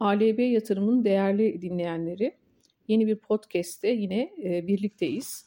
[0.00, 2.34] ALB Yatırım'ın değerli dinleyenleri.
[2.88, 5.46] Yeni bir podcast'te yine e, birlikteyiz.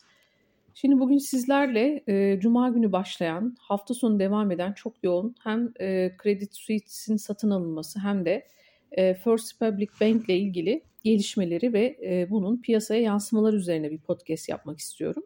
[0.73, 6.12] Şimdi bugün sizlerle e, Cuma günü başlayan, hafta sonu devam eden çok yoğun hem e,
[6.23, 8.47] Credit Suisse'in satın alınması hem de
[8.96, 11.97] First Republic Bank ile ilgili gelişmeleri ve
[12.29, 15.24] bunun piyasaya yansımalar üzerine bir podcast yapmak istiyorum.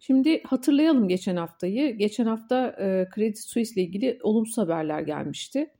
[0.00, 1.96] Şimdi hatırlayalım geçen haftayı.
[1.98, 2.74] Geçen hafta
[3.14, 5.70] Credit Suisse ile ilgili olumsuz haberler gelmişti.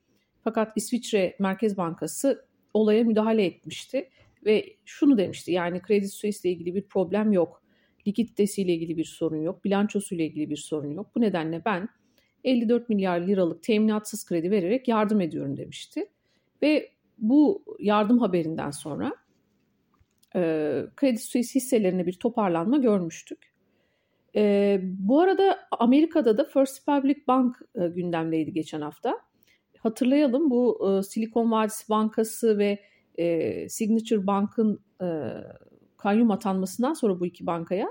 [0.45, 2.45] Fakat İsviçre Merkez Bankası
[2.75, 4.11] olaya müdahale etmişti
[4.47, 7.63] ve şunu demişti yani Credit Suisse ile ilgili bir problem yok.
[8.07, 9.65] Likiditesiyle ilgili bir sorun yok.
[9.65, 11.07] Bilançosuyla ilgili bir sorun yok.
[11.15, 11.89] Bu nedenle ben
[12.45, 16.07] 54 milyar liralık teminatsız kredi vererek yardım ediyorum demişti.
[16.63, 19.15] Ve bu yardım haberinden sonra
[20.37, 20.41] e,
[21.01, 23.55] Credit Suisse hisselerine bir toparlanma görmüştük.
[24.37, 29.21] E, bu arada Amerika'da da First Republic Bank e, gündemdeydi geçen hafta.
[29.85, 32.79] Hatırlayalım bu e, Silikon Vadisi Bankası ve
[33.19, 35.07] e, Signature Bank'ın e,
[35.97, 37.89] kayyum atanmasından sonra bu iki bankaya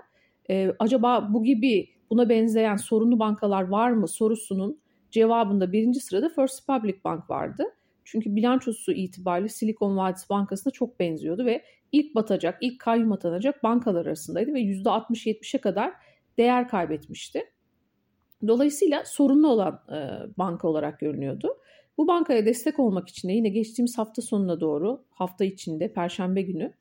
[0.50, 4.80] e, acaba bu gibi buna benzeyen sorunlu bankalar var mı sorusunun
[5.12, 7.64] cevabında birinci sırada First Republic Bank vardı.
[8.06, 14.06] Çünkü bilançosu itibariyle Silikon Vadisi Bankası'na çok benziyordu ve ilk batacak, ilk kayyum atanacak bankalar
[14.06, 15.94] arasındaydı ve %60-70'e kadar
[16.38, 17.44] değer kaybetmişti.
[18.48, 19.98] Dolayısıyla sorunlu olan e,
[20.38, 21.58] banka olarak görünüyordu.
[21.98, 26.74] Bu bankaya destek olmak için de yine geçtiğimiz hafta sonuna doğru hafta içinde Perşembe günü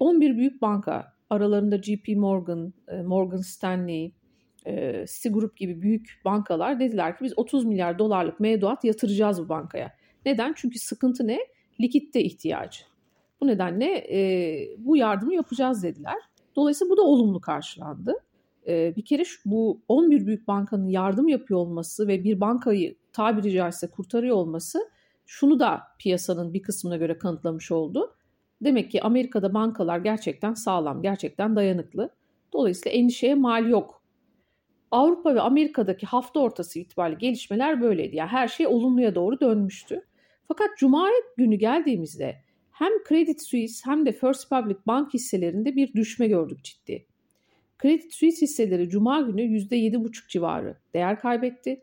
[0.00, 2.72] 11 büyük banka aralarında JP Morgan,
[3.04, 4.12] Morgan Stanley,
[5.06, 9.92] Citigroup gibi büyük bankalar dediler ki biz 30 milyar dolarlık mevduat yatıracağız bu bankaya.
[10.26, 10.52] Neden?
[10.56, 11.38] Çünkü sıkıntı ne?
[11.80, 12.80] Likitte ihtiyacı.
[13.40, 14.06] Bu nedenle
[14.78, 16.16] bu yardımı yapacağız dediler.
[16.56, 18.14] Dolayısıyla bu da olumlu karşılandı.
[18.66, 23.86] Bir kere şu, bu 11 büyük bankanın yardım yapıyor olması ve bir bankayı tabiri caizse
[23.86, 24.90] kurtarıyor olması
[25.26, 28.16] şunu da piyasanın bir kısmına göre kanıtlamış oldu.
[28.60, 32.10] Demek ki Amerika'da bankalar gerçekten sağlam, gerçekten dayanıklı.
[32.52, 34.02] Dolayısıyla endişeye mal yok.
[34.90, 38.16] Avrupa ve Amerika'daki hafta ortası itibariyle gelişmeler böyleydi.
[38.16, 40.06] Yani her şey olumluya doğru dönmüştü.
[40.48, 42.36] Fakat Cuma günü geldiğimizde
[42.70, 47.06] hem Credit Suisse hem de First Republic Bank hisselerinde bir düşme gördük ciddi.
[47.82, 51.80] Credit Suisse hisseleri Cuma günü %7,5 civarı değer kaybetti.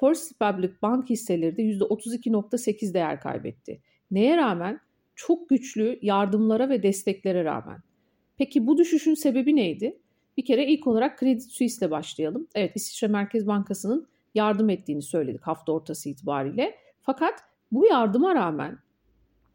[0.00, 3.80] First Republic Bank hisseleri de %32.8 değer kaybetti.
[4.10, 4.80] Neye rağmen?
[5.14, 7.78] Çok güçlü yardımlara ve desteklere rağmen.
[8.38, 9.98] Peki bu düşüşün sebebi neydi?
[10.36, 12.48] Bir kere ilk olarak Credit Suisse ile başlayalım.
[12.54, 16.74] Evet İsviçre Merkez Bankası'nın yardım ettiğini söyledik hafta ortası itibariyle.
[17.02, 17.34] Fakat
[17.72, 18.78] bu yardıma rağmen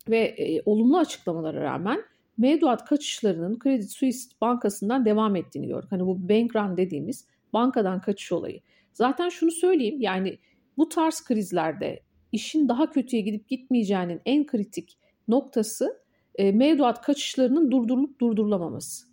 [0.10, 2.04] ve e, olumlu açıklamalara rağmen
[2.38, 5.92] mevduat kaçışlarının Credit Suisse bankasından devam ettiğini gördük.
[5.92, 8.62] Hani bu bank run dediğimiz bankadan kaçış olayı.
[8.94, 10.38] Zaten şunu söyleyeyim yani
[10.78, 12.00] bu tarz krizlerde
[12.32, 14.98] işin daha kötüye gidip gitmeyeceğinin en kritik
[15.28, 16.02] noktası
[16.36, 19.08] e, mevduat kaçışlarının durdurulup durdurulamaması.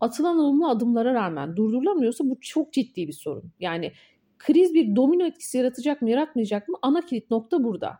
[0.00, 3.52] Atılan olumlu adımlara rağmen durdurulamıyorsa bu çok ciddi bir sorun.
[3.60, 3.92] Yani
[4.38, 7.98] kriz bir domino etkisi yaratacak mı yaratmayacak mı ana kilit nokta burada.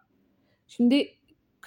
[0.67, 1.09] Şimdi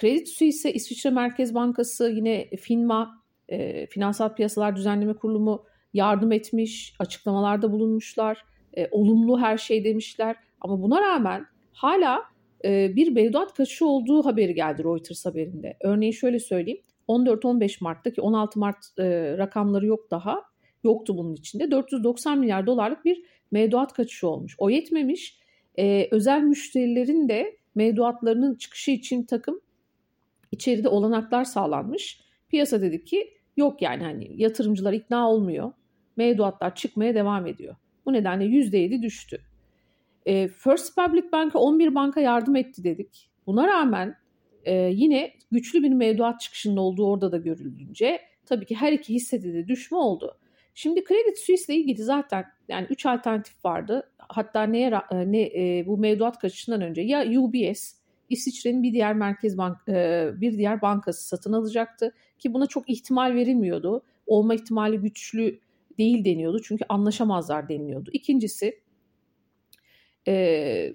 [0.01, 7.72] Credit Suisse, İsviçre Merkez Bankası, yine FINMA, e, Finansal Piyasalar Düzenleme Kurulumu yardım etmiş, açıklamalarda
[7.72, 8.45] bulunmuşlar
[8.78, 10.35] e, olumlu her şey demişler.
[10.61, 12.23] Ama buna rağmen hala
[12.66, 15.78] e, bir mevduat kaçışı olduğu haberi geldi Reuters haberinde.
[15.81, 16.81] Örneğin şöyle söyleyeyim.
[17.07, 20.41] 14-15 Mart'taki 16 Mart e, rakamları yok daha.
[20.84, 21.72] Yoktu bunun içinde.
[21.72, 24.55] 490 milyar dolarlık bir mevduat kaçışı olmuş.
[24.57, 25.39] O yetmemiş.
[25.79, 29.59] E, özel müşterilerin de mevduatlarının çıkışı için takım
[30.55, 32.21] içeride olanaklar sağlanmış.
[32.49, 35.71] Piyasa dedi ki yok yani hani yatırımcılar ikna olmuyor.
[36.17, 37.75] Mevduatlar çıkmaya devam ediyor.
[38.05, 39.41] Bu nedenle %7 düştü.
[40.25, 43.29] E, First Public Bank'a 11 banka yardım etti dedik.
[43.47, 44.16] Buna rağmen
[44.63, 49.53] e, yine güçlü bir mevduat çıkışının olduğu orada da görüldüğünce tabii ki her iki hissede
[49.53, 50.37] de düşme oldu.
[50.73, 54.09] Şimdi Credit Suisse ile ilgili zaten yani 3 alternatif vardı.
[54.17, 57.93] Hatta neye ne e, bu mevduat kaçışından önce ya UBS
[58.30, 63.34] İsviçre'nin bir diğer merkez bank e, bir diğer bankası satın alacaktı ki buna çok ihtimal
[63.35, 64.03] verilmiyordu.
[64.28, 65.59] Olma ihtimali güçlü
[65.97, 66.61] değil deniyordu.
[66.64, 68.09] Çünkü anlaşamazlar deniliyordu.
[68.14, 68.79] İkincisi
[70.28, 70.94] e,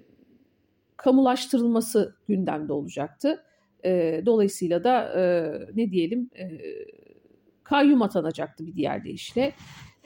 [0.97, 3.43] kamulaştırılması gündemde olacaktı.
[3.85, 5.23] E, dolayısıyla da e,
[5.75, 6.59] ne diyelim e,
[7.63, 9.53] kayyum atanacaktı bir diğer deyişle.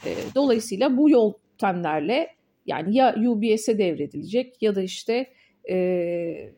[0.05, 2.35] E, dolayısıyla bu yöntemlerle
[2.65, 5.33] yani ya UBS'e devredilecek ya da işte
[5.69, 6.53] e,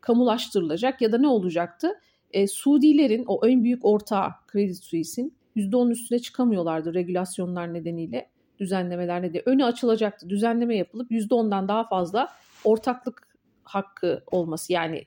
[0.00, 1.88] kamulaştırılacak ya da ne olacaktı?
[2.30, 9.42] E, Suudilerin o en büyük ortağı Credit Suisse'in %10'un üstüne çıkamıyorlardı regülasyonlar nedeniyle, düzenlemeler nedeniyle.
[9.46, 12.28] Önü açılacaktı, düzenleme yapılıp %10'dan daha fazla
[12.64, 13.28] ortaklık
[13.64, 15.04] hakkı olması yani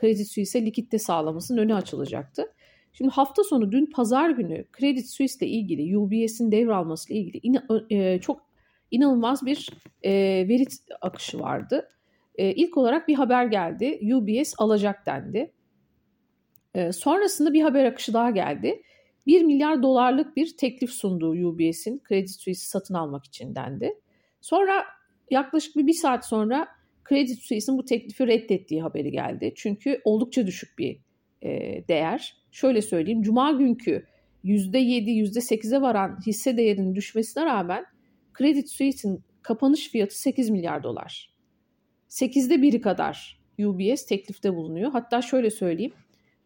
[0.00, 2.46] Credit Suisse'e likitte sağlamasının önü açılacaktı.
[2.92, 7.96] Şimdi hafta sonu dün pazar günü Credit Suisse ile ilgili UBS'in devralması ile ilgili in-
[7.96, 8.40] e, çok
[8.90, 9.68] inanılmaz bir
[10.02, 10.12] e,
[10.48, 10.64] veri
[11.00, 11.88] akışı vardı.
[12.34, 14.14] E, ilk olarak bir haber geldi.
[14.14, 15.52] UBS alacak dendi.
[16.74, 18.82] E, sonrasında bir haber akışı daha geldi.
[19.26, 23.94] 1 milyar dolarlık bir teklif sunduğu UBS'in Credit Suisse'i satın almak için dendi.
[24.40, 24.84] Sonra
[25.30, 26.68] yaklaşık bir, bir saat sonra
[27.08, 29.52] Credit Suisse'in bu teklifi reddettiği haberi geldi.
[29.56, 30.98] Çünkü oldukça düşük bir
[31.42, 31.48] e,
[31.88, 32.36] değer.
[32.52, 34.06] Şöyle söyleyeyim, Cuma günkü
[34.44, 34.78] %7,
[35.10, 37.84] %8'e varan hisse değerinin düşmesine rağmen
[38.38, 41.33] Credit Suisse'in kapanış fiyatı 8 milyar dolar.
[42.14, 44.90] 8'de biri kadar UBS teklifte bulunuyor.
[44.90, 45.92] Hatta şöyle söyleyeyim,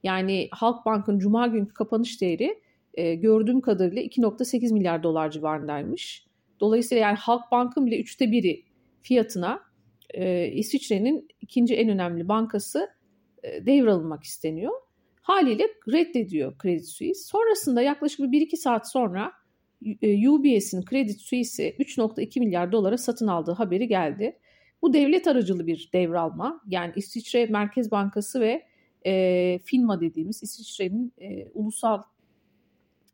[0.03, 2.61] yani Halkbank'ın Cuma günkü kapanış değeri
[2.95, 6.27] e, gördüğüm kadarıyla 2.8 milyar dolar civarındaymış.
[6.61, 8.65] Dolayısıyla yani Halkbank'ın bile üçte biri
[9.03, 9.61] fiyatına
[10.15, 12.89] e, İsviçre'nin ikinci en önemli bankası
[13.43, 14.73] e, devralınmak isteniyor.
[15.23, 17.25] Haliyle reddediyor Credit Suisse.
[17.25, 19.33] Sonrasında yaklaşık bir 1-2 saat sonra
[20.03, 24.39] e, UBS'in Credit Suisse'i 3.2 milyar dolara satın aldığı haberi geldi.
[24.83, 26.61] Bu devlet aracılı bir devralma.
[26.69, 28.65] Yani İsviçre Merkez Bankası ve
[29.07, 32.03] e, FINMA dediğimiz İsviçre'nin e, ulusal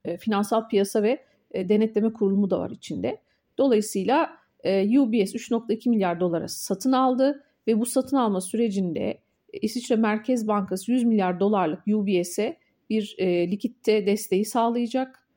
[0.04, 3.20] e, finansal piyasa ve e, denetleme kurulumu da var içinde.
[3.58, 4.30] Dolayısıyla
[4.64, 9.18] e, UBS 3.2 milyar dolara satın aldı ve bu satın alma sürecinde
[9.52, 12.58] İsviçre Merkez Bankası 100 milyar dolarlık UBS'e
[12.90, 15.28] bir e, likitte desteği sağlayacak.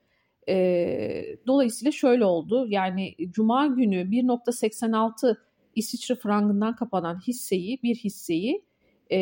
[0.50, 2.68] E, dolayısıyla şöyle oldu.
[2.69, 5.38] Yani Cuma günü 1.86
[5.77, 8.65] İsviçre frangından kapanan hisseyi, bir hisseyi
[9.12, 9.19] e,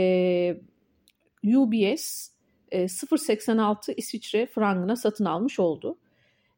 [1.43, 2.29] UBS
[2.71, 5.97] e, 0.86 İsviçre frangına satın almış oldu.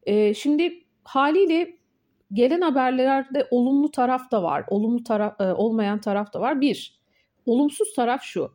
[0.03, 1.77] E, şimdi haliyle
[2.33, 6.61] gelen haberlerde olumlu taraf da var, olumlu taraf e, olmayan taraf da var.
[6.61, 6.99] Bir,
[7.45, 8.51] olumsuz taraf şu.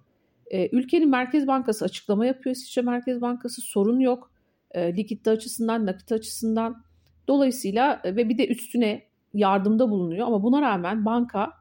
[0.50, 2.56] E, ülkenin Merkez Bankası açıklama yapıyor.
[2.56, 4.32] İsviçre Merkez Bankası sorun yok.
[4.70, 6.84] E, likitte açısından, nakit açısından.
[7.28, 9.02] Dolayısıyla e, ve bir de üstüne
[9.34, 11.52] yardımda bulunuyor ama buna rağmen banka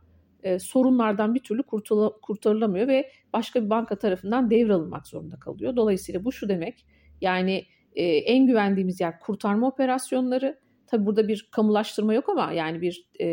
[0.44, 5.76] e, sorunlardan bir türlü kurtula, kurtarılamıyor ve başka bir banka tarafından devralınmak zorunda kalıyor.
[5.76, 6.86] Dolayısıyla bu şu demek
[7.22, 7.66] yani
[7.96, 10.60] e, en güvendiğimiz yer kurtarma operasyonları.
[10.88, 13.28] Tabi burada bir kamulaştırma yok ama yani bir e,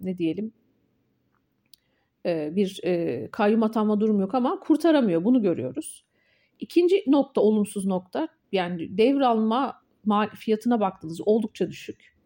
[0.00, 0.52] ne diyelim
[2.26, 6.04] e, bir e, kayyum atanma durumu yok ama kurtaramıyor bunu görüyoruz.
[6.60, 9.80] İkinci nokta olumsuz nokta yani devralma
[10.34, 12.17] fiyatına baktığınızda oldukça düşük.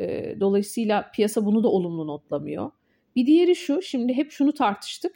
[0.00, 2.70] E, dolayısıyla piyasa bunu da olumlu notlamıyor.
[3.16, 5.12] Bir diğeri şu, şimdi hep şunu tartıştık.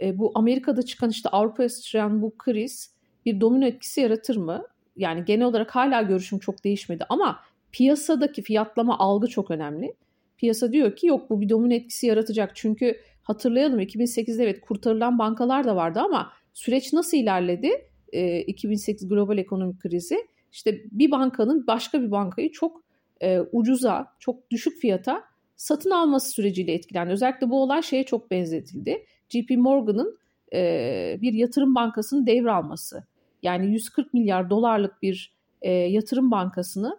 [0.00, 2.94] E, bu Amerika'da çıkan işte Avrupa'ya sıçrayan bu kriz
[3.26, 4.62] bir domino etkisi yaratır mı?
[4.96, 7.40] Yani genel olarak hala görüşüm çok değişmedi ama
[7.72, 9.94] piyasadaki fiyatlama algı çok önemli.
[10.36, 12.56] Piyasa diyor ki yok bu bir domino etkisi yaratacak.
[12.56, 17.70] Çünkü hatırlayalım 2008'de evet kurtarılan bankalar da vardı ama süreç nasıl ilerledi?
[18.12, 20.16] E, 2008 global ekonomik krizi
[20.52, 22.87] işte bir bankanın başka bir bankayı çok
[23.20, 25.24] e, ucuza, çok düşük fiyata
[25.56, 27.12] satın alması süreciyle etkilendi.
[27.12, 29.06] Özellikle bu olay şeye çok benzetildi.
[29.28, 30.18] JP Morgan'ın
[30.52, 33.04] e, bir yatırım bankasının devralması.
[33.42, 35.32] Yani 140 milyar dolarlık bir
[35.62, 36.98] e, yatırım bankasını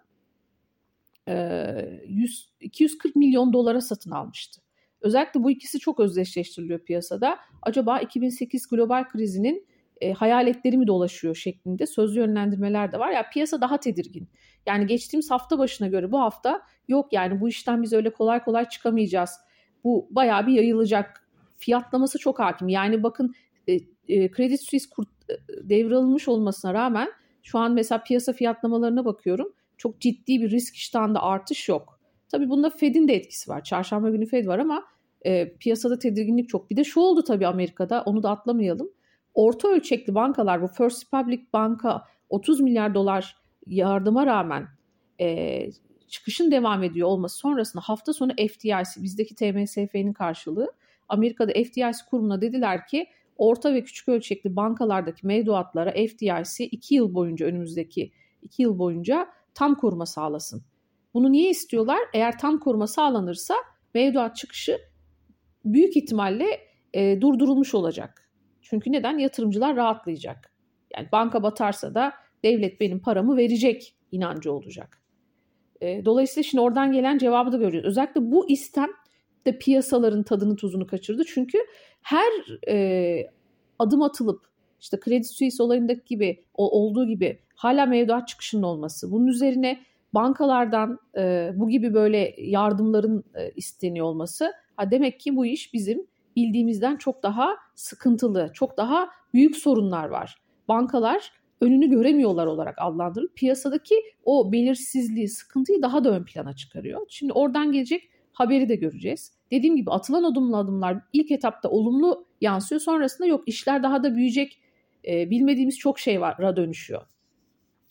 [1.27, 4.61] e, 100, 240 milyon dolara satın almıştı.
[5.01, 7.39] Özellikle bu ikisi çok özdeşleştiriliyor piyasada.
[7.61, 9.67] Acaba 2008 global krizinin
[10.01, 13.11] e, hayaletleri mi dolaşıyor şeklinde sözlü yönlendirmeler de var.
[13.11, 14.27] Ya piyasa daha tedirgin.
[14.65, 18.69] Yani geçtiğimiz hafta başına göre bu hafta yok yani bu işten biz öyle kolay kolay
[18.69, 19.31] çıkamayacağız.
[19.83, 21.29] Bu bayağı bir yayılacak.
[21.57, 22.69] Fiyatlaması çok hakim.
[22.69, 23.33] Yani bakın
[23.67, 23.73] e,
[24.07, 27.09] e, Credit Suisse kurt, e, devralınmış olmasına rağmen
[27.43, 29.53] şu an mesela piyasa fiyatlamalarına bakıyorum.
[29.77, 31.99] Çok ciddi bir risk iştahında artış yok.
[32.31, 33.63] Tabii bunda Fed'in de etkisi var.
[33.63, 34.83] Çarşamba günü Fed var ama
[35.25, 36.69] e, piyasada tedirginlik çok.
[36.69, 38.89] Bir de şu oldu tabii Amerika'da onu da atlamayalım
[39.33, 43.35] orta ölçekli bankalar bu First Republic Banka 30 milyar dolar
[43.67, 44.67] yardıma rağmen
[45.21, 45.69] e,
[46.07, 50.71] çıkışın devam ediyor olması sonrasında hafta sonu FDIC bizdeki TMSF'nin karşılığı
[51.09, 53.07] Amerika'da FDIC kurumuna dediler ki
[53.37, 59.75] orta ve küçük ölçekli bankalardaki mevduatlara FDIC 2 yıl boyunca önümüzdeki 2 yıl boyunca tam
[59.75, 60.63] koruma sağlasın.
[61.13, 61.99] Bunu niye istiyorlar?
[62.13, 63.55] Eğer tam koruma sağlanırsa
[63.93, 64.77] mevduat çıkışı
[65.65, 66.45] büyük ihtimalle
[66.93, 68.28] e, durdurulmuş olacak.
[68.69, 69.17] Çünkü neden?
[69.17, 70.51] Yatırımcılar rahatlayacak.
[70.95, 75.01] Yani banka batarsa da devlet benim paramı verecek inancı olacak.
[75.81, 77.89] E, dolayısıyla şimdi oradan gelen cevabı da görüyoruz.
[77.89, 78.89] Özellikle bu istem
[79.45, 81.23] de piyasaların tadını tuzunu kaçırdı.
[81.27, 81.57] Çünkü
[82.01, 83.27] her e,
[83.79, 84.45] adım atılıp
[84.79, 89.79] işte Credit Suisse olayındaki gibi olduğu gibi hala mevduat çıkışının olması, bunun üzerine
[90.13, 96.07] bankalardan e, bu gibi böyle yardımların e, isteniyor olması, ha demek ki bu iş bizim
[96.35, 100.41] bildiğimizden çok daha sıkıntılı, çok daha büyük sorunlar var.
[100.67, 101.31] Bankalar
[101.61, 103.95] önünü göremiyorlar olarak adlandırılıp piyasadaki
[104.25, 107.01] o belirsizliği, sıkıntıyı daha da ön plana çıkarıyor.
[107.09, 109.33] Şimdi oradan gelecek haberi de göreceğiz.
[109.51, 112.81] Dediğim gibi atılan adımlı adımlar ilk etapta olumlu yansıyor.
[112.81, 114.61] Sonrasında yok işler daha da büyüyecek,
[115.07, 117.01] e, bilmediğimiz çok şey var, dönüşüyor.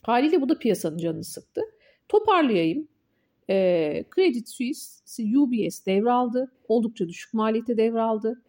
[0.02, 1.60] Haliyle bu da piyasanın canını sıktı.
[2.08, 2.88] Toparlayayım.
[3.50, 6.52] E, Credit Suisse, UBS devraldı.
[6.68, 8.42] Oldukça düşük maliyete devraldı.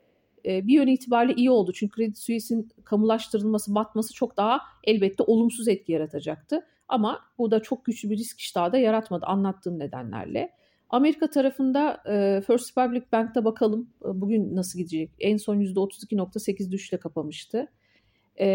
[0.45, 1.71] E, bir yön itibariyle iyi oldu.
[1.73, 6.65] Çünkü Credit Suisse'in kamulaştırılması, batması çok daha elbette olumsuz etki yaratacaktı.
[6.87, 10.51] Ama bu da çok güçlü bir risk iştahı da yaratmadı anlattığım nedenlerle.
[10.89, 15.11] Amerika tarafında e, First Republic Bank'ta bakalım e, bugün nasıl gidecek.
[15.19, 17.67] En son %32.8 düşle kapamıştı.
[18.39, 18.47] E,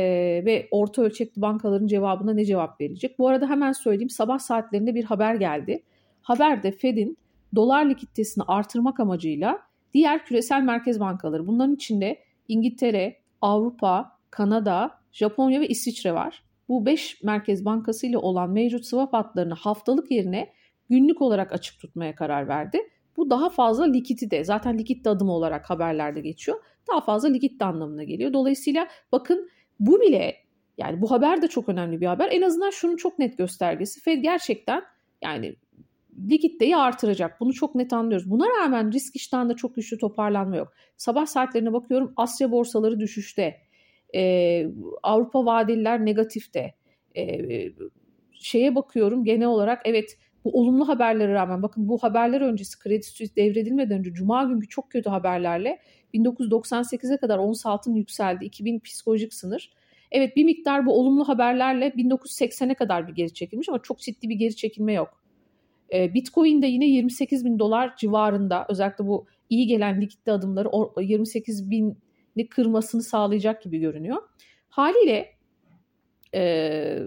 [0.45, 3.19] ve orta ölçekli bankaların cevabına ne cevap verilecek?
[3.19, 5.83] Bu arada hemen söyleyeyim sabah saatlerinde bir haber geldi.
[6.25, 7.19] Haberde Fed'in
[7.55, 9.59] dolar likiditesini artırmak amacıyla
[9.95, 16.43] diğer küresel merkez bankaları bunların içinde İngiltere, Avrupa, Kanada, Japonya ve İsviçre var.
[16.69, 20.53] Bu 5 merkez bankası ile olan mevcut swap hatlarını haftalık yerine
[20.91, 22.79] günlük olarak açık tutmaya karar verdi.
[23.17, 26.59] Bu daha fazla likidite zaten likit adım olarak haberlerde geçiyor.
[26.93, 28.33] Daha fazla likit anlamına geliyor.
[28.33, 29.49] Dolayısıyla bakın
[29.81, 30.37] bu bile
[30.79, 32.29] yani bu haber de çok önemli bir haber.
[32.33, 34.01] En azından şunun çok net göstergesi.
[34.01, 34.83] Fed gerçekten
[35.23, 35.57] yani
[36.31, 37.41] likiditeyi artıracak.
[37.41, 38.31] Bunu çok net anlıyoruz.
[38.31, 40.73] Buna rağmen risk iştahında çok güçlü toparlanma yok.
[40.97, 43.57] Sabah saatlerine bakıyorum Asya borsaları düşüşte.
[44.15, 44.67] Ee,
[45.03, 46.75] Avrupa vadeliler negatifte.
[47.17, 47.71] Ee,
[48.33, 53.37] şeye bakıyorum genel olarak evet bu olumlu haberlere rağmen bakın bu haberler öncesi Credit Suisse
[53.37, 55.79] devredilmeden önce Cuma günkü çok kötü haberlerle
[56.15, 58.45] 1998'e kadar ons altın yükseldi.
[58.45, 59.73] 2000 psikolojik sınır.
[60.11, 64.35] Evet bir miktar bu olumlu haberlerle 1980'e kadar bir geri çekilmiş ama çok ciddi bir
[64.35, 65.24] geri çekilme yok.
[65.93, 70.69] Ee, Bitcoin de yine 28 bin dolar civarında özellikle bu iyi gelen likitte adımları
[71.01, 74.23] 28 bini kırmasını sağlayacak gibi görünüyor.
[74.69, 75.35] Haliyle
[76.35, 76.99] e,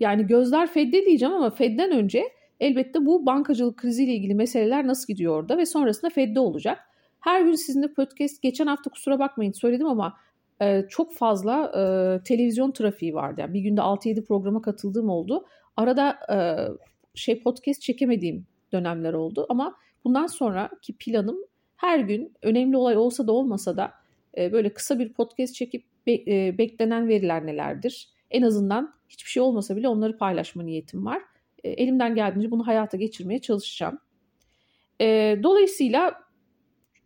[0.00, 2.24] yani gözler Fed'de diyeceğim ama Fed'den önce
[2.60, 6.78] elbette bu bankacılık kriziyle ilgili meseleler nasıl gidiyor orada ve sonrasında Fed'de olacak.
[7.20, 10.16] Her gün sizinle podcast geçen hafta kusura bakmayın söyledim ama
[10.62, 11.82] e, çok fazla e,
[12.24, 13.40] televizyon trafiği vardı.
[13.40, 15.46] Yani bir günde 6-7 programa katıldığım oldu.
[15.76, 16.36] Arada e,
[17.20, 21.36] şey podcast çekemediğim dönemler oldu ama bundan sonraki planım
[21.76, 23.92] her gün önemli olay olsa da olmasa da
[24.36, 28.08] e, böyle kısa bir podcast çekip be, e, beklenen veriler nelerdir?
[28.30, 31.22] En azından hiçbir şey olmasa bile onları paylaşma niyetim var.
[31.64, 33.98] E, elimden geldiğince bunu hayata geçirmeye çalışacağım.
[35.00, 36.14] E, dolayısıyla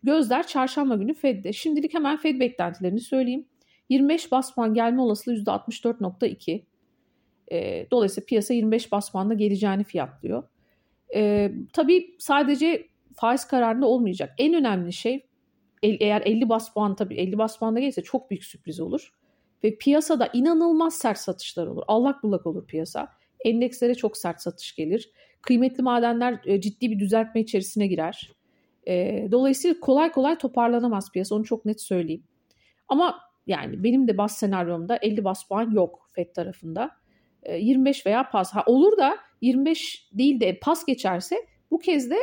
[0.03, 1.53] gözler çarşamba günü Fed'de.
[1.53, 3.47] Şimdilik hemen Fed beklentilerini söyleyeyim.
[3.89, 6.63] 25 bas puan gelme olasılığı %64.2.
[7.53, 10.43] E, dolayısıyla piyasa 25 bas geleceğini fiyatlıyor.
[11.15, 14.35] E, tabii sadece faiz kararında olmayacak.
[14.39, 15.27] En önemli şey
[15.83, 19.13] eğer 50 bas puan tabii 50 bas puanda gelirse çok büyük sürpriz olur.
[19.65, 21.83] Ve piyasada inanılmaz sert satışlar olur.
[21.89, 23.09] Allak bullak olur piyasa.
[23.45, 25.11] Endekslere çok sert satış gelir.
[25.43, 28.33] Kıymetli madenler e, ciddi bir düzeltme içerisine girer.
[28.89, 31.35] E, dolayısıyla kolay kolay toparlanamaz piyasa.
[31.35, 32.25] Onu çok net söyleyeyim.
[32.89, 36.91] Ama yani benim de bas senaryomda 50 bas puan yok FED tarafında.
[37.49, 38.53] 25 e, veya pas.
[38.53, 41.37] Ha, olur da 25 değil de pas geçerse
[41.71, 42.17] bu kez de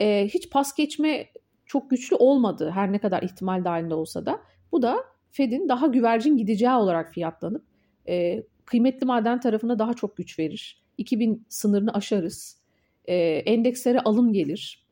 [0.00, 1.26] e, hiç pas geçme
[1.66, 4.40] çok güçlü olmadı her ne kadar ihtimal dahilinde olsa da.
[4.72, 7.64] Bu da Fed'in daha güvercin gideceği olarak fiyatlanıp
[8.08, 10.84] e, kıymetli maden tarafına daha çok güç verir.
[10.98, 12.62] 2000 sınırını aşarız.
[13.04, 13.16] E,
[13.46, 14.84] endekslere alım gelir.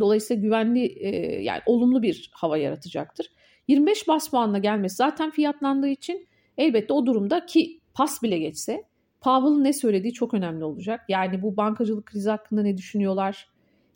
[0.00, 3.26] Dolayısıyla güvenli e, yani olumlu bir hava yaratacaktır.
[3.68, 6.26] 25 bas puanla gelmesi zaten fiyatlandığı için
[6.58, 8.84] elbette o durumda ki pas bile geçse
[9.20, 11.00] Powell'ın ne söylediği çok önemli olacak.
[11.08, 13.48] Yani bu bankacılık krizi hakkında ne düşünüyorlar?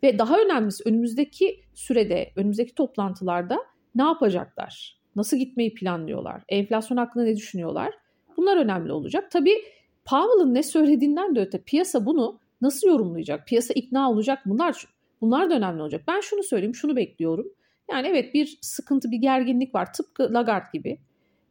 [0.02, 3.58] Ve daha önemlisi önümüzdeki sürede, önümüzdeki toplantılarda
[3.94, 4.96] ne yapacaklar?
[5.16, 6.42] Nasıl gitmeyi planlıyorlar?
[6.48, 7.94] Enflasyon hakkında ne düşünüyorlar?
[8.36, 9.30] Bunlar önemli olacak.
[9.30, 9.56] Tabii
[10.04, 13.46] Powell'ın ne söylediğinden de öte piyasa bunu nasıl yorumlayacak?
[13.46, 14.86] Piyasa ikna olacak bunlar
[15.20, 16.02] bunlar da önemli olacak.
[16.08, 17.46] Ben şunu söyleyeyim, şunu bekliyorum.
[17.90, 20.98] Yani evet bir sıkıntı, bir gerginlik var tıpkı Lagarde gibi.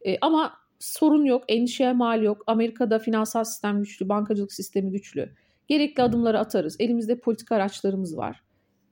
[0.06, 2.44] E, ama sorun yok, endişeye mal yok.
[2.46, 5.34] Amerika'da finansal sistem güçlü, bankacılık sistemi güçlü.
[5.68, 6.76] Gerekli adımları atarız.
[6.78, 8.42] Elimizde politika araçlarımız var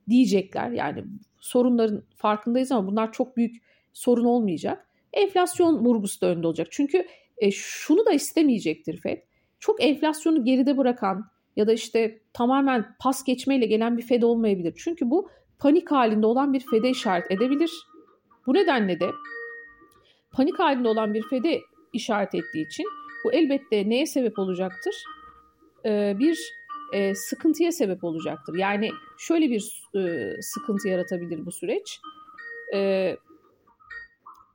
[0.09, 0.71] diyecekler.
[0.71, 1.05] Yani
[1.41, 3.63] sorunların farkındayız ama bunlar çok büyük
[3.93, 4.89] sorun olmayacak.
[5.13, 6.67] Enflasyon vurgusu da önde olacak.
[6.71, 7.07] Çünkü
[7.39, 9.23] e, şunu da istemeyecektir FED.
[9.61, 14.75] Çok enflasyonu geride bırakan ya da işte tamamen pas geçmeyle gelen bir FED olmayabilir.
[14.77, 17.71] Çünkü bu panik halinde olan bir FED'e işaret edebilir.
[18.47, 19.11] Bu nedenle de
[20.31, 21.61] panik halinde olan bir FED'e
[21.95, 22.87] işaret ettiği için
[23.25, 24.95] bu elbette neye sebep olacaktır?
[25.87, 26.39] Ee, bir
[26.93, 28.55] e, sıkıntıya sebep olacaktır.
[28.59, 32.01] Yani şöyle bir e, sıkıntı yaratabilir bu süreç.
[32.75, 33.11] E,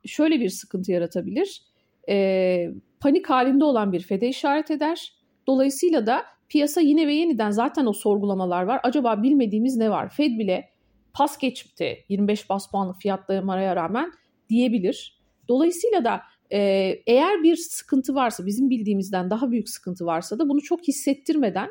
[0.06, 1.62] şöyle bir sıkıntı yaratabilir.
[2.08, 2.70] E,
[3.00, 5.12] panik halinde olan bir FED'e işaret eder.
[5.46, 8.80] Dolayısıyla da piyasa yine ve yeniden zaten o sorgulamalar var.
[8.82, 10.08] Acaba bilmediğimiz ne var?
[10.08, 10.70] Fed bile
[11.12, 14.12] pas geçti 25 bas puanlık fiyatlamaya rağmen
[14.48, 15.20] diyebilir.
[15.48, 16.58] Dolayısıyla da e,
[17.06, 21.70] eğer bir sıkıntı varsa bizim bildiğimizden daha büyük sıkıntı varsa da bunu çok hissettirmeden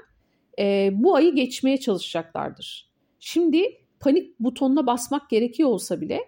[0.59, 2.89] e, bu ayı geçmeye çalışacaklardır.
[3.19, 6.19] Şimdi panik butonuna basmak gerekiyor olsa bile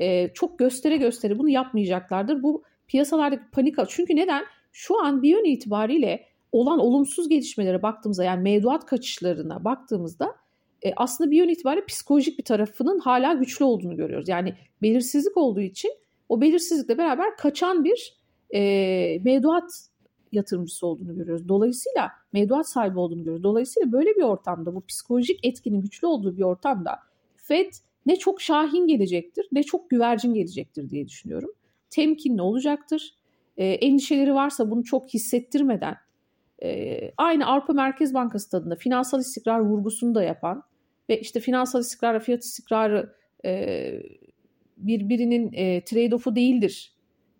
[0.00, 2.42] e, çok göstere göstere bunu yapmayacaklardır.
[2.42, 4.44] Bu piyasalardaki panik çünkü neden?
[4.72, 10.36] Şu an bir yön itibariyle olan olumsuz gelişmelere baktığımızda yani mevduat kaçışlarına baktığımızda
[10.82, 14.28] e, aslında bir yön itibariyle psikolojik bir tarafının hala güçlü olduğunu görüyoruz.
[14.28, 15.90] Yani belirsizlik olduğu için
[16.30, 18.20] o belirsizlikle beraber kaçan bir
[18.54, 18.60] e,
[19.24, 19.70] mevduat
[20.32, 21.48] yatırımcısı olduğunu görüyoruz.
[21.48, 23.42] Dolayısıyla mevduat sahibi olduğunu görüyoruz.
[23.42, 26.98] Dolayısıyla böyle bir ortamda bu psikolojik etkinin güçlü olduğu bir ortamda
[27.36, 27.72] Fed
[28.06, 31.50] ne çok şahin gelecektir ne çok güvercin gelecektir diye düşünüyorum.
[31.90, 33.14] Temkinli olacaktır.
[33.56, 35.96] E, endişeleri varsa bunu çok hissettirmeden
[36.62, 40.62] e, aynı Avrupa Merkez Bankası tadında finansal istikrar vurgusunu da yapan
[41.08, 44.02] ve işte finansal istikrar ve fiyat istikrarı e,
[44.86, 46.92] birbirinin e, trade-off'u değildir.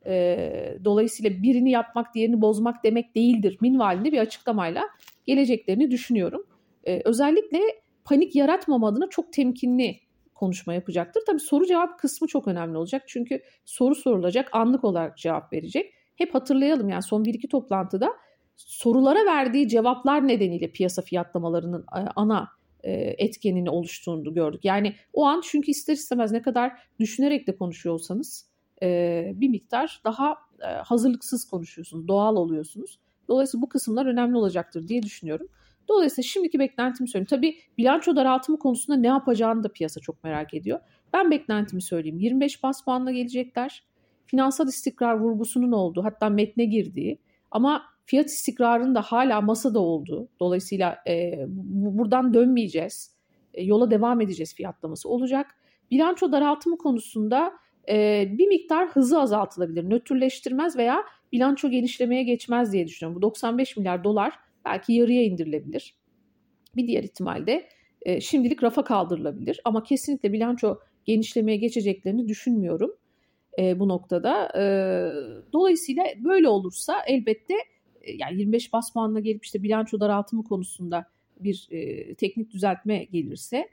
[0.07, 4.85] E, dolayısıyla birini yapmak diğerini bozmak demek değildir minvalinde bir açıklamayla
[5.27, 6.47] geleceklerini düşünüyorum.
[6.85, 7.61] E, özellikle
[8.05, 10.01] panik yaratmama adına çok temkinli
[10.35, 11.23] konuşma yapacaktır.
[11.27, 13.03] Tabii soru cevap kısmı çok önemli olacak.
[13.07, 15.95] Çünkü soru sorulacak, anlık olarak cevap verecek.
[16.17, 18.13] Hep hatırlayalım yani son 1-2 toplantıda
[18.57, 22.49] sorulara verdiği cevaplar nedeniyle piyasa fiyatlamalarının e, ana
[22.89, 24.65] etkenini oluştuğunu gördük.
[24.65, 28.51] Yani o an çünkü ister istemez ne kadar düşünerek de konuşuyorsanız
[28.83, 30.37] e, bir miktar daha
[30.85, 32.99] hazırlıksız konuşuyorsunuz, doğal oluyorsunuz.
[33.29, 35.49] Dolayısıyla bu kısımlar önemli olacaktır diye düşünüyorum.
[35.89, 37.27] Dolayısıyla şimdiki beklentimi söyleyeyim.
[37.31, 40.81] Tabii bilanço daraltımı konusunda ne yapacağını da piyasa çok merak ediyor.
[41.13, 42.19] Ben beklentimi söyleyeyim.
[42.19, 43.85] 25 bas puanla gelecekler.
[44.27, 47.19] Finansal istikrar vurgusunun olduğu hatta metne girdiği
[47.51, 50.29] ama fiyat istikrarının da hala masada olduğu.
[50.41, 53.17] Dolayısıyla e, buradan dönmeyeceğiz.
[53.55, 55.47] E, yola devam edeceğiz fiyatlaması olacak.
[55.91, 57.53] Bilanço daraltımı konusunda
[57.89, 59.91] e, bir miktar hızı azaltılabilir.
[59.91, 63.17] Nötrleştirmez veya bilanço genişlemeye geçmez diye düşünüyorum.
[63.17, 64.33] Bu 95 milyar dolar
[64.65, 65.95] belki yarıya indirilebilir.
[66.77, 67.69] Bir diğer ihtimalde
[68.03, 72.97] e, şimdilik rafa kaldırılabilir ama kesinlikle bilanço genişlemeye geçeceklerini düşünmüyorum
[73.59, 74.49] e, bu noktada.
[74.59, 74.63] E,
[75.53, 77.55] dolayısıyla böyle olursa elbette
[78.07, 81.07] yani 25 bas puanla gelip işte bilanço daraltımı konusunda
[81.41, 83.69] bir e, teknik düzeltme gelirse e,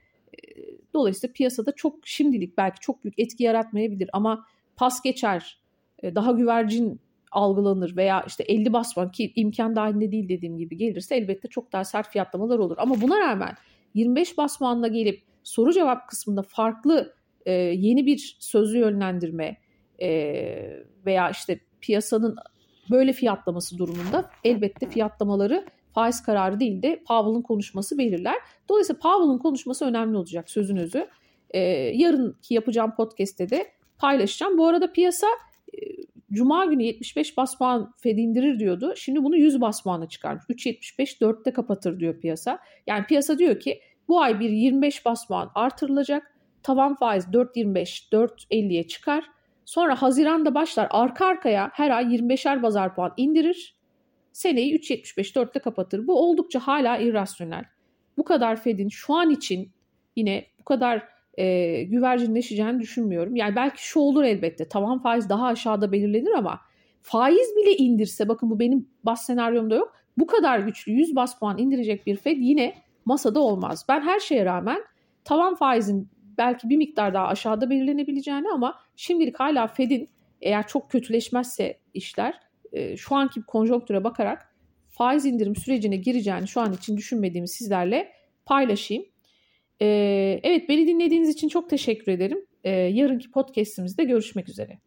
[0.94, 5.60] dolayısıyla piyasada çok şimdilik belki çok büyük etki yaratmayabilir ama pas geçer
[6.04, 7.00] e, daha güvercin
[7.32, 11.84] algılanır veya işte 50 basman ki imkan dahilinde değil dediğim gibi gelirse elbette çok daha
[11.84, 12.76] sert fiyatlamalar olur.
[12.80, 13.56] Ama buna rağmen
[13.94, 17.14] 25 basmanla gelip soru cevap kısmında farklı
[17.46, 19.58] e, yeni bir sözlü yönlendirme
[20.02, 20.10] e,
[21.06, 22.36] veya işte piyasanın
[22.92, 28.36] böyle fiyatlaması durumunda elbette fiyatlamaları faiz kararı değil de Powell'ın konuşması belirler.
[28.70, 31.08] Dolayısıyla Powell'ın konuşması önemli olacak sözün özü.
[31.50, 31.60] E,
[31.94, 34.58] yarınki yapacağım podcast'te de paylaşacağım.
[34.58, 35.28] Bu arada piyasa
[35.74, 35.78] e,
[36.32, 38.94] Cuma günü 75 bas puan Fed indirir diyordu.
[38.96, 40.44] Şimdi bunu 100 bas puana çıkarmış.
[40.50, 42.60] 3.75 4'te kapatır diyor piyasa.
[42.88, 46.34] Yani piyasa diyor ki bu ay bir 25 bas puan artırılacak.
[46.64, 49.24] Tavan faiz 4.25 4.50'ye çıkar.
[49.68, 53.76] Sonra Haziran'da başlar arka arkaya her ay 25'er bazar puan indirir.
[54.32, 56.08] Seneyi 3.75 4'te kapatır.
[56.08, 57.66] Bu oldukça hala irrasyonel.
[58.18, 59.72] Bu kadar Fed'in şu an için
[60.16, 63.36] yine bu kadar e, güvercinleşeceğini düşünmüyorum.
[63.36, 66.62] Yani belki şu olur elbette tavan faiz daha aşağıda belirlenir ama
[67.02, 69.96] faiz bile indirse bakın bu benim bas senaryomda yok.
[70.18, 72.76] Bu kadar güçlü 100 bas puan indirecek bir Fed yine
[73.06, 73.86] masada olmaz.
[73.90, 74.80] Ben her şeye rağmen
[75.24, 80.10] tavan faizin belki bir miktar daha aşağıda belirlenebileceğini ama şimdilik hala Fed'in
[80.42, 82.34] eğer çok kötüleşmezse işler
[82.74, 84.56] e, şu anki konjonktüre bakarak
[84.90, 88.12] faiz indirim sürecine gireceğini şu an için düşünmediğimi sizlerle
[88.46, 89.06] paylaşayım.
[89.82, 92.46] Ee, evet beni dinlediğiniz için çok teşekkür ederim.
[92.64, 94.80] Ee, yarınki podcastimizde görüşmek üzere.